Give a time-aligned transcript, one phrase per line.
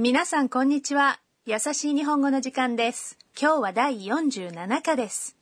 [0.00, 1.20] 皆さんこんにちは。
[1.46, 3.18] 優しい日本語の時間です。
[3.40, 5.36] 今日は第47課です。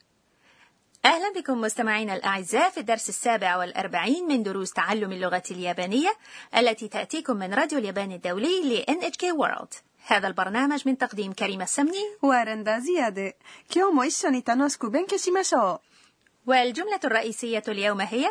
[1.04, 6.08] أهلا بكم مستمعينا الأعزاء في الدرس السابع والأربعين من دروس تعلم اللغة اليابانية
[6.56, 12.04] التي تأتيكم من راديو اليابان الدولي ل NHK World هذا البرنامج من تقديم كريمة السمني
[12.22, 13.36] ワレンダジアで
[13.74, 15.80] 今日も一緒に楽しく勉強しましょ
[16.46, 18.30] والجملة الرئيسية اليوم هي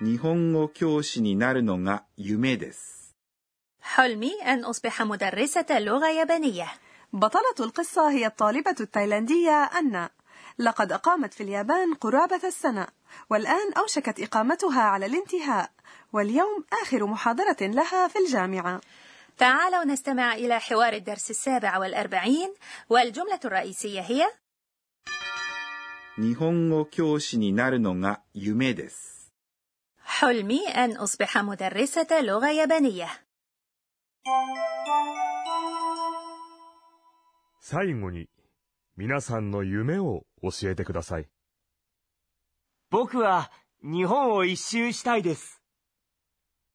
[0.00, 2.95] 日本語教師になるのが夢です。
[3.96, 10.10] حلمي أن أصبح مدرسة لغة يابانيةうبطلة القصة هي الطالبة التايلاندية أنا
[10.58, 12.86] لقد أقامت في اليابان قرابة السنة
[13.30, 15.70] والآن أوشكت إقامتها على الانتهاء
[16.12, 18.80] واليوم آخر محاضرة لها في الجامعة
[19.38, 22.54] تعالوا نستمع إلى حوار الدرس السابع والأربعين
[22.90, 24.26] والجملة الرئيسية هي
[26.18, 29.32] 日本語教師になるのが夢です。
[30.04, 33.08] حلمي أن أصبح مدرسة لغة يابانية
[37.60, 38.28] 最後に
[38.96, 41.28] 皆さんの夢を教えてください。
[42.90, 43.50] 僕は
[43.82, 45.60] 日本を一周したいです。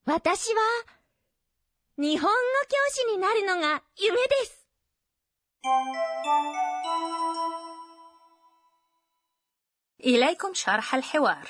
[0.06, 0.62] 私は、
[1.98, 4.67] 日本語教師になるのが夢です。
[10.03, 11.48] إليكم شرح الحوار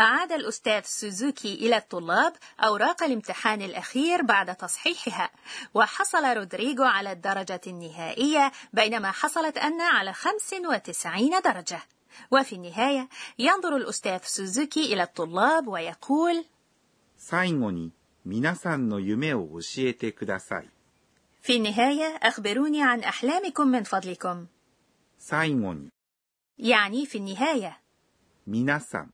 [0.00, 5.30] أعاد الأستاذ سوزوكي إلى الطلاب أوراق الامتحان الأخير بعد تصحيحها
[5.74, 11.80] وحصل رودريغو على الدرجة النهائية بينما حصلت أنا على 95 درجة
[12.30, 16.44] وفي النهاية ينظر الأستاذ سوزوكي إلى الطلاب ويقول
[17.16, 17.92] 最後に
[18.26, 20.68] 皆さんの夢を教えてください。
[21.42, 24.46] في النهاية أخبروني عن أحلامكم من فضلكم
[25.18, 25.88] 最後に
[26.58, 27.80] يعني في النهاية
[28.48, 29.10] 皆さん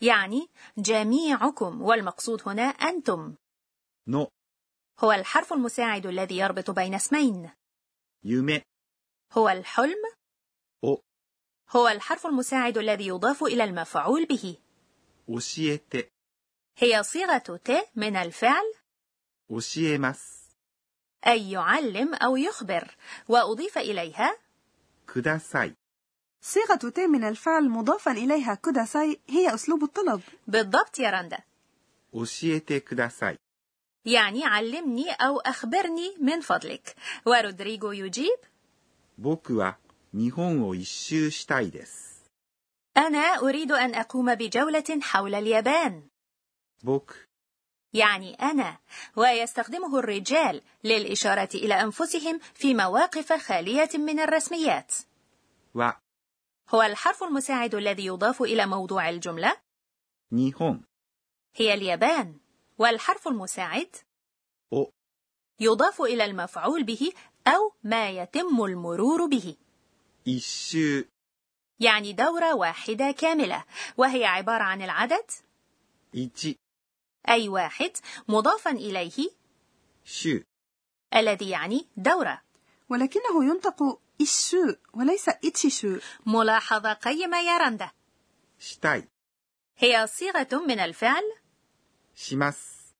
[0.00, 3.34] يعني جميعكم والمقصود هنا أنتم.
[4.06, 4.28] نو.
[5.00, 7.50] هو الحرف المساعد الذي يربط بين اسمين.
[8.24, 8.62] يومي.
[9.32, 10.02] هو الحلم.
[10.84, 11.02] أو.
[11.70, 14.56] هو الحرف المساعد الذي يضاف إلى المفعول به.
[15.28, 16.10] أوشيتي
[16.76, 18.74] هي صيغة ت من الفعل.
[19.50, 20.38] أوسيماس.
[21.26, 22.96] أي يعلم أو يخبر.
[23.28, 24.38] وأضيف إليها.
[25.14, 25.77] ください.
[26.41, 31.37] صيغة ت من الفعل مضافا إليها كوداساي هي أسلوب الطلب بالضبط يا رندا
[32.13, 33.39] 教えてください。
[34.05, 36.95] يعني علمني أو أخبرني من فضلك
[37.25, 38.37] ورودريغو يجيب
[39.17, 39.77] 僕は
[40.13, 42.23] 日本を一周したいです。
[42.97, 46.03] أنا أريد أن أقوم بجولة حول اليابان
[46.85, 47.13] 僕
[47.93, 48.77] يعني أنا
[49.15, 54.93] ويستخدمه الرجال للإشارة إلى أنفسهم في مواقف خالية من الرسميات
[55.75, 55.97] は
[56.74, 59.56] هو الحرف المساعد الذي يضاف إلى موضوع الجملة؟
[60.32, 60.84] نيهون.
[61.54, 62.38] هي اليابان
[62.78, 63.96] والحرف المساعد؟
[64.72, 64.92] أو.
[65.60, 67.12] يضاف إلى المفعول به
[67.46, 69.56] أو ما يتم المرور به.
[70.26, 71.04] إيشو.
[71.80, 73.64] يعني دورة واحدة كاملة
[73.96, 75.30] وهي عبارة عن العدد؟
[76.14, 76.56] いち.
[77.28, 77.92] أي واحد
[78.28, 79.30] مضافا إليه؟
[80.04, 80.38] 周.
[81.14, 82.42] الذي يعني دورة.
[82.90, 87.91] ولكنه ينطق إشو وليس إتشيشو ملاحظة قيمة يا رندا
[88.59, 89.07] したい
[89.77, 91.23] هي صيغة من الفعل
[92.15, 92.95] します。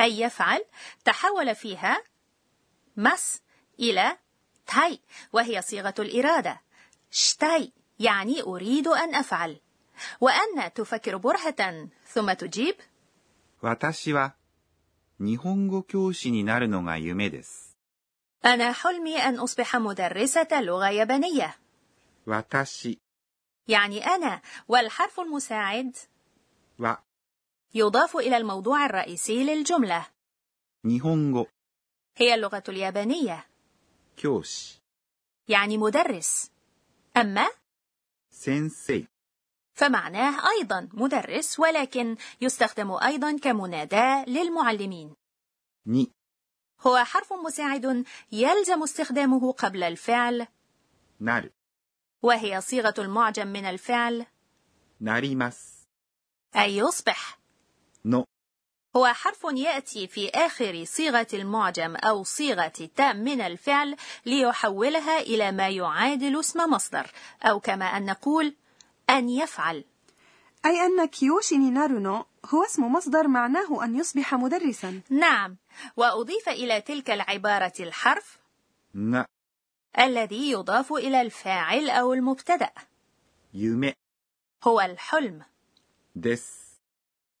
[0.00, 0.64] أي يفعل
[1.04, 2.02] تحول فيها
[2.96, 3.42] مس
[3.80, 4.16] إلى
[4.66, 5.00] تاي
[5.32, 6.60] وهي صيغة الإرادة
[7.10, 9.60] شتاي يعني أريد أن أفعل
[10.20, 12.74] وأن تفكر برهة ثم تجيب
[13.62, 14.34] 私は
[15.18, 17.69] 日本語教師になるのが夢です。
[18.45, 21.55] أنا حلمي أن أصبح مدرسة لغة يابانية.
[22.27, 22.97] واتاشي
[23.67, 25.97] يعني أنا والحرف المساعد
[26.79, 26.93] و
[27.73, 30.07] يضاف إلى الموضوع الرئيسي للجملة.
[30.85, 31.47] نيهونغو
[32.17, 33.47] هي اللغة اليابانية.
[34.17, 34.81] 教師
[35.47, 36.51] يعني مدرس.
[37.17, 37.49] أما
[38.29, 39.07] 先生
[39.73, 45.15] فمعناه أيضا مدرس ولكن يستخدم أيضا كمناداة للمعلمين.
[45.87, 46.11] に
[46.87, 50.47] هو حرف مساعد يلزم استخدامه قبل الفعل.
[51.19, 51.51] なる
[52.21, 54.25] وهي صيغة المعجم من الفعل.
[54.99, 55.87] なります
[56.55, 57.39] أي يصبح.
[58.05, 58.25] の.
[58.95, 63.95] هو حرف يأتي في آخر صيغة المعجم أو صيغة تاء من الفعل
[64.25, 67.11] ليحولها إلى ما يعادل اسم مصدر
[67.43, 68.55] أو كما أن نقول
[69.09, 69.83] أن يفعل.
[70.65, 75.01] أي أن كيوشي نينارونو هو اسم مصدر معناه أن يصبح مدرسا.
[75.09, 75.57] نعم.
[75.97, 78.39] وأضيف إلى تلك العبارة الحرف
[78.95, 79.25] ن.
[79.99, 82.71] الذي يضاف إلى الفاعل أو المبتدأ.
[83.53, 83.93] يومي
[84.63, 85.43] هو الحلم.
[86.15, 86.61] دس.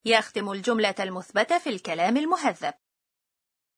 [0.05, 2.73] يختم الجملة المثبتة في الكلام المهذب.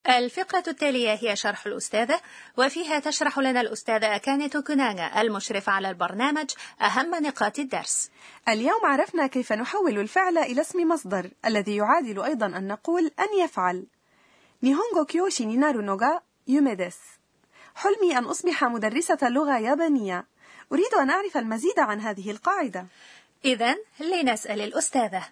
[0.09, 2.21] الفقرة التالية هي شرح الأستاذة
[2.59, 6.51] وفيها تشرح لنا الأستاذة أكاني توكوناغا المشرفة على البرنامج
[6.81, 8.11] أهم نقاط الدرس
[8.49, 13.87] اليوم عرفنا كيف نحول الفعل إلى اسم مصدر الذي يعادل أيضا أن نقول أن يفعل
[14.63, 16.99] نيهونغو كيوشي نينارو نوغا يومي ديس
[17.75, 20.27] حلمي أن أصبح مدرسة لغة يابانية
[20.73, 22.87] أريد أن أعرف المزيد عن هذه القاعدة
[23.45, 25.23] إذا لنسأل الأستاذة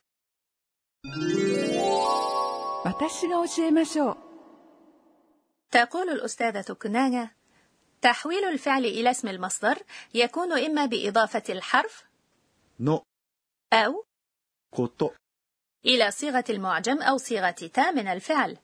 [2.84, 4.16] 私が教えましょう
[5.70, 7.30] تقول الأستاذة توكوناغا
[8.02, 9.78] تحويل الفعل إلى اسم المصدر
[10.14, 12.04] يكون إما بإضافة الحرف
[12.80, 13.02] の
[13.72, 14.04] أو
[14.76, 15.12] こと、
[15.86, 18.58] إلى صيغة المعجم أو صيغة تا من الفعل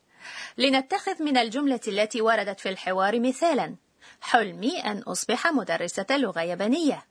[0.58, 3.76] لنتخذ من الجملة التي وردت في الحوار مثالا
[4.20, 7.06] حلمي أن أصبح مدرسة لغة يابانية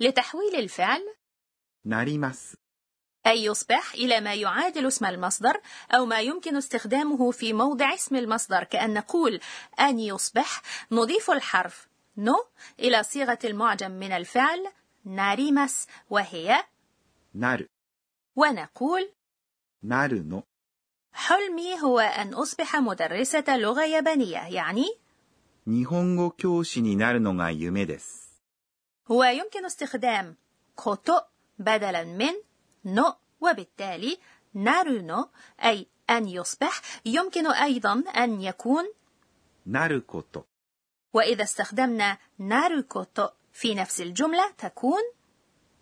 [0.00, 1.02] لتحويل الفعل
[1.86, 2.58] なります。
[3.26, 5.60] أي يصبح إلى ما يعادل اسم المصدر
[5.92, 9.40] أو ما يمكن استخدامه في موضع اسم المصدر كأن نقول
[9.80, 10.62] أن يصبح
[10.92, 12.44] نضيف الحرف نو
[12.78, 14.68] إلى صيغة المعجم من الفعل
[15.04, 16.64] ناريماس وهي
[17.34, 17.70] なる、
[18.36, 19.08] ونقول
[19.84, 20.44] なるの、
[21.12, 24.86] حلمي هو أن أصبح مدرسة لغة يابانية يعني
[25.66, 28.30] 日本語教師になるのが夢です。
[29.10, 30.36] هو يمكن استخدام
[30.76, 31.20] كوتو
[31.58, 32.32] بدلا من
[32.84, 34.18] نو وبالتالي
[34.54, 35.28] نارونو
[35.64, 38.84] أي أن يصبح يمكن أيضا أن يكون
[39.66, 40.46] なること、
[41.12, 45.02] وإذا استخدمنا ناروكوتو في نفس الجملة تكون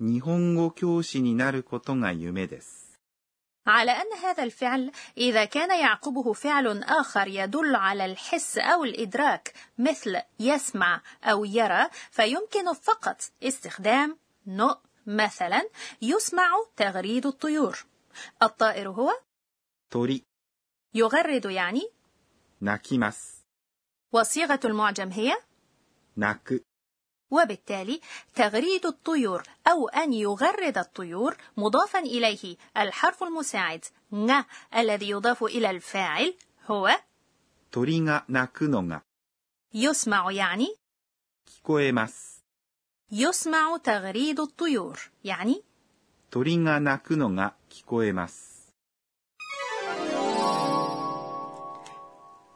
[0.01, 2.89] 日本語教師になることが夢です。
[3.67, 10.21] على أن هذا الفعل إذا كان يعقبه فعل آخر يدل على الحس أو الإدراك مثل
[10.41, 15.69] يسمع أو يرى فيمكن فقط استخدام نو مثلا
[16.03, 17.87] يسمع تغريد الطيور
[18.43, 19.13] الطائر هو
[19.91, 20.23] 鳥、
[20.95, 21.83] يغرد يعني
[22.61, 23.47] 鳴きます。
[24.13, 25.37] وصيغة المعجم هي
[26.17, 26.63] 鳴く、
[27.31, 28.01] وبالتالي
[28.35, 34.45] تغريد الطيور أو أن يغرد الطيور مضافا إليه الحرف المساعد ن
[34.77, 36.35] الذي يضاف إلى الفاعل
[36.67, 36.91] هو
[37.71, 39.03] 鳥が鳴くのが
[39.75, 40.77] يسمع يعني
[41.47, 42.32] 聞こえます。
[43.13, 45.65] يسمع تغريد الطيور يعني
[46.31, 48.59] 鳥が鳴くのが聞こえます。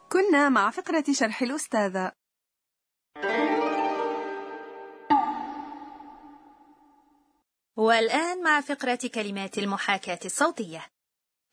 [0.09, 2.11] كنا مع فقرة شرح الأستاذة
[7.77, 10.87] والآن مع فقرة كلمات المحاكاة الصوتية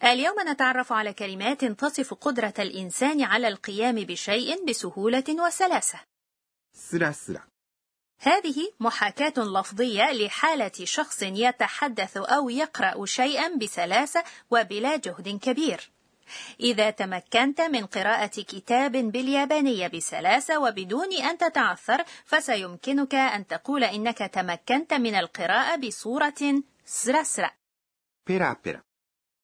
[0.04, 6.00] اليوم نتعرف على كلمات تصف قدرة الإنسان على القيام بشيء بسهولة وسلاسة
[6.72, 7.46] すらすら、
[8.25, 15.91] هذه محاكاة لفظية لحالة شخص يتحدث أو يقرأ شيئا بسلاسة وبلا جهد كبير.
[16.59, 24.93] إذا تمكنت من قراءة كتاب باليابانية بسلاسة وبدون أن تتعثر، فسيمكنك أن تقول إنك تمكنت
[24.93, 27.51] من القراءة بصورة سرسرة.
[28.27, 28.81] بيرا بيرا.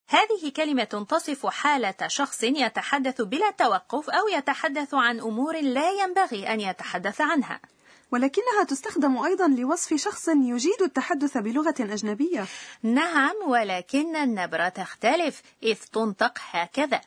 [0.09, 6.61] هذه كلمة تصف حالة شخص يتحدث بلا توقف أو يتحدث عن أمور لا ينبغي أن
[6.61, 7.61] يتحدث عنها.
[8.11, 12.45] ولكنها تستخدم أيضا لوصف شخص يجيد التحدث بلغة أجنبية.
[12.83, 17.01] نعم ولكن النبرة تختلف إذ تنطق هكذا.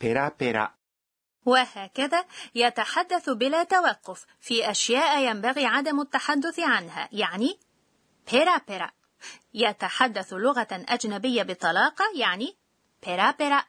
[0.00, 0.74] بيرا بيرا
[1.46, 2.24] وهكذا
[2.54, 7.58] يتحدث بلا توقف في أشياء ينبغي عدم التحدث عنها يعني
[8.32, 8.90] بيرا بيرا
[9.54, 12.56] يتحدث لغة أجنبية بطلاقة يعني
[13.06, 13.64] بيرا بيرا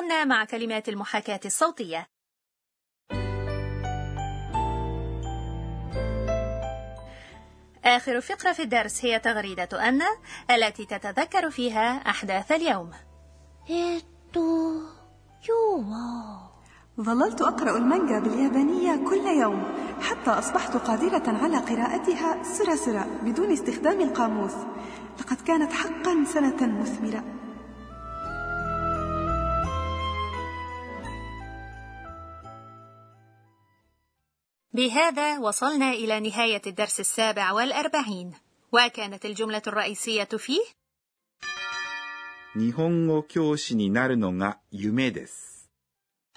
[0.00, 2.06] كنا مع كلمات المحاكاة الصوتية.
[7.84, 10.00] آخر فقرة في الدرس هي تغريدة أن
[10.50, 12.90] التي تتذكر فيها أحداث اليوم.
[17.00, 19.62] ظللت أقرأ المانجا باليابانية كل يوم
[20.00, 24.54] حتى أصبحت قادرة على قراءتها سرا سرا بدون استخدام القاموس
[25.20, 27.24] لقد كانت حقا سنة مثمرة
[34.73, 38.31] بهذا وصلنا إلى نهاية الدرس السابع والأربعين
[38.71, 40.61] وكانت الجملة الرئيسية فيه
[42.55, 45.69] 日本語教師になるのが夢です。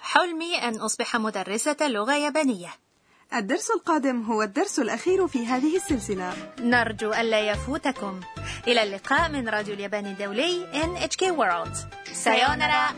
[0.01, 2.69] حلمي أن أصبح مدرسة لغة يابانية
[3.33, 8.19] الدرس القادم هو الدرس الأخير في هذه السلسلة نرجو ألا يفوتكم
[8.67, 11.77] إلى اللقاء من راديو اليابان الدولي NHK World
[12.13, 12.89] سايونارا